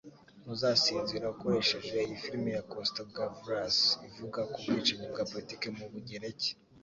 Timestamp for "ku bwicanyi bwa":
4.51-5.23